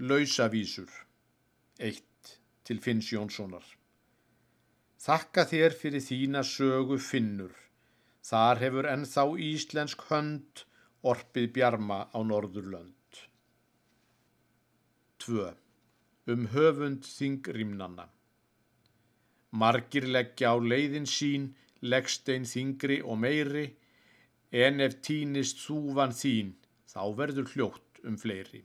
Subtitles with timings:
[0.00, 0.88] Lausavísur.
[1.78, 2.28] Eitt
[2.64, 3.66] til Finns Jónssonar.
[4.96, 7.52] Þakka þér fyrir þína sögu finnur.
[8.24, 10.62] Þar hefur ennþá íslensk hönd
[11.12, 13.20] orpið bjarma á Norðurlönd.
[15.26, 15.52] 2.
[16.32, 18.08] Um höfund þingrimnanna.
[19.52, 21.50] Margir leggja á leiðin sín,
[21.84, 23.68] leggstein þingri og meiri,
[24.64, 26.56] en ef týnist þúvan þín,
[26.88, 28.64] þá verður hljótt um fleiri.